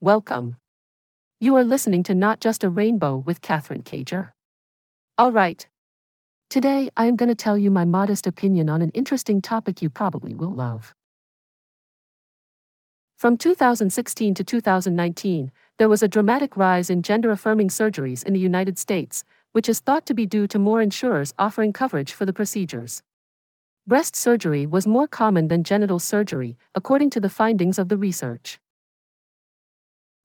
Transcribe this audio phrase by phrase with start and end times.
[0.00, 0.58] Welcome.
[1.40, 4.30] You are listening to Not Just a Rainbow with Katherine Cager.
[5.18, 5.66] All right.
[6.48, 9.90] Today, I am going to tell you my modest opinion on an interesting topic you
[9.90, 10.94] probably will love.
[13.16, 18.38] From 2016 to 2019, there was a dramatic rise in gender affirming surgeries in the
[18.38, 22.32] United States, which is thought to be due to more insurers offering coverage for the
[22.32, 23.02] procedures.
[23.84, 28.60] Breast surgery was more common than genital surgery, according to the findings of the research.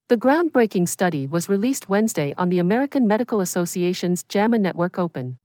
[0.09, 5.37] The groundbreaking study was released Wednesday on the American Medical Association's JAMA Network Open.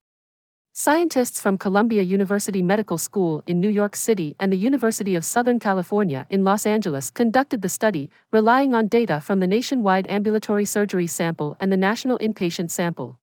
[0.72, 5.60] Scientists from Columbia University Medical School in New York City and the University of Southern
[5.60, 11.06] California in Los Angeles conducted the study, relying on data from the nationwide ambulatory surgery
[11.06, 13.20] sample and the national inpatient sample.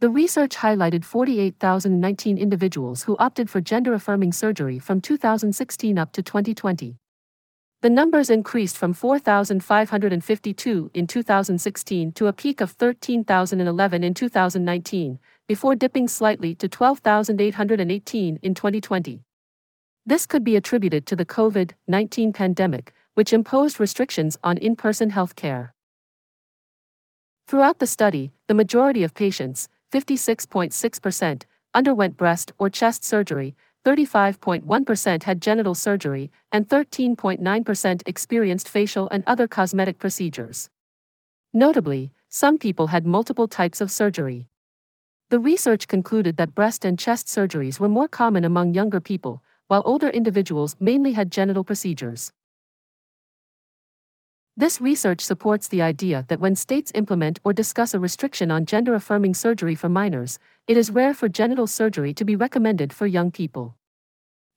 [0.00, 6.22] The research highlighted 48,019 individuals who opted for gender affirming surgery from 2016 up to
[6.22, 6.98] 2020.
[7.82, 15.74] The numbers increased from 4,552 in 2016 to a peak of 13,011 in 2019, before
[15.74, 19.22] dipping slightly to 12,818 in 2020.
[20.06, 25.10] This could be attributed to the COVID 19 pandemic, which imposed restrictions on in person
[25.10, 25.74] health care.
[27.46, 31.42] Throughout the study, the majority of patients, 56.6%,
[31.74, 33.54] underwent breast or chest surgery,
[33.86, 40.68] 35.1% had genital surgery, and 13.9% experienced facial and other cosmetic procedures.
[41.54, 44.48] Notably, some people had multiple types of surgery.
[45.30, 49.82] The research concluded that breast and chest surgeries were more common among younger people, while
[49.84, 52.32] older individuals mainly had genital procedures.
[54.58, 58.94] This research supports the idea that when states implement or discuss a restriction on gender
[58.94, 63.30] affirming surgery for minors, it is rare for genital surgery to be recommended for young
[63.30, 63.76] people.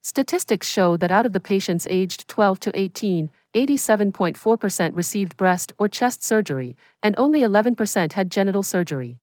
[0.01, 5.89] Statistics show that out of the patients aged 12 to 18, 87.4% received breast or
[5.89, 9.17] chest surgery, and only 11% had genital surgery.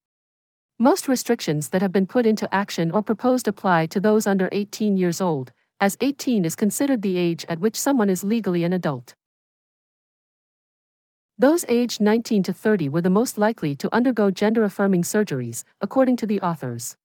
[0.78, 4.98] Most restrictions that have been put into action or proposed apply to those under 18
[4.98, 9.14] years old, as 18 is considered the age at which someone is legally an adult.
[11.38, 16.16] Those aged 19 to 30 were the most likely to undergo gender affirming surgeries, according
[16.16, 16.96] to the authors.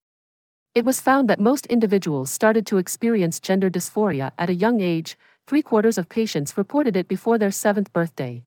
[0.73, 5.17] It was found that most individuals started to experience gender dysphoria at a young age,
[5.47, 8.43] three quarters of patients reported it before their seventh birthday.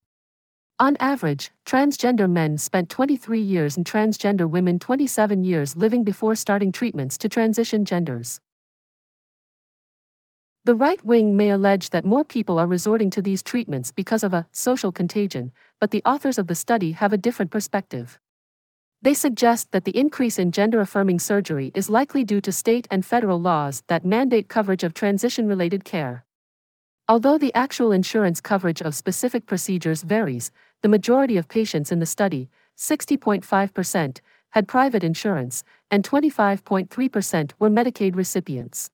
[0.79, 6.73] On average, transgender men spent 23 years and transgender women 27 years living before starting
[6.73, 8.41] treatments to transition genders.
[10.67, 14.33] The right wing may allege that more people are resorting to these treatments because of
[14.33, 18.19] a social contagion, but the authors of the study have a different perspective.
[19.03, 23.05] They suggest that the increase in gender affirming surgery is likely due to state and
[23.05, 26.25] federal laws that mandate coverage of transition related care.
[27.11, 30.51] Although the actual insurance coverage of specific procedures varies,
[30.81, 32.49] the majority of patients in the study,
[32.79, 34.21] 60.5%,
[34.53, 38.91] had private insurance, and 25.3% were Medicaid recipients.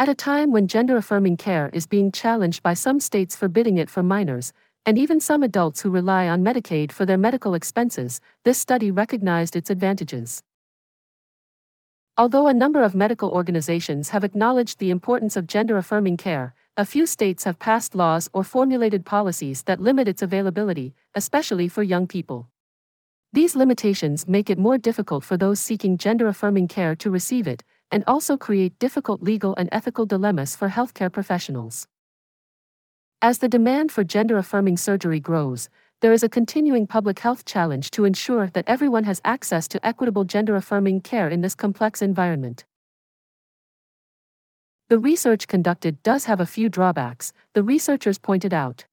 [0.00, 3.90] At a time when gender affirming care is being challenged by some states forbidding it
[3.90, 4.54] for minors,
[4.86, 9.56] and even some adults who rely on Medicaid for their medical expenses, this study recognized
[9.56, 10.42] its advantages.
[12.16, 16.86] Although a number of medical organizations have acknowledged the importance of gender affirming care, a
[16.86, 22.06] few states have passed laws or formulated policies that limit its availability, especially for young
[22.06, 22.48] people.
[23.34, 27.62] These limitations make it more difficult for those seeking gender affirming care to receive it,
[27.90, 31.86] and also create difficult legal and ethical dilemmas for healthcare professionals.
[33.22, 35.68] As the demand for gender affirming surgery grows,
[36.00, 40.24] there is a continuing public health challenge to ensure that everyone has access to equitable
[40.24, 42.64] gender affirming care in this complex environment.
[44.88, 48.86] The research conducted does have a few drawbacks, the researchers pointed out.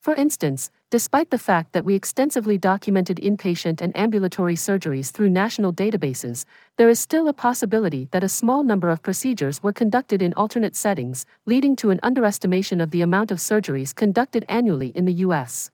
[0.00, 5.72] For instance, despite the fact that we extensively documented inpatient and ambulatory surgeries through national
[5.72, 6.44] databases,
[6.76, 10.76] there is still a possibility that a small number of procedures were conducted in alternate
[10.76, 15.70] settings, leading to an underestimation of the amount of surgeries conducted annually in the U.S.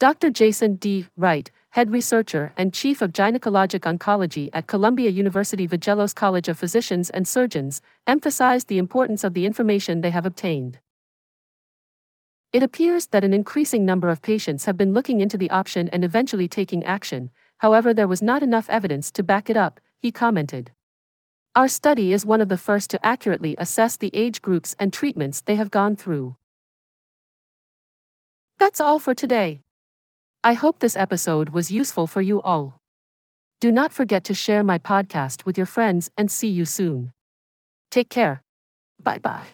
[0.00, 0.30] Dr.
[0.30, 1.06] Jason D.
[1.18, 7.10] Wright, head researcher and chief of gynecologic oncology at Columbia University Vagelos College of Physicians
[7.10, 10.78] and Surgeons, emphasized the importance of the information they have obtained.
[12.56, 16.02] It appears that an increasing number of patients have been looking into the option and
[16.02, 20.72] eventually taking action, however, there was not enough evidence to back it up, he commented.
[21.54, 25.42] Our study is one of the first to accurately assess the age groups and treatments
[25.42, 26.36] they have gone through.
[28.58, 29.60] That's all for today.
[30.42, 32.80] I hope this episode was useful for you all.
[33.60, 37.12] Do not forget to share my podcast with your friends and see you soon.
[37.90, 38.42] Take care.
[38.98, 39.44] Bye bye.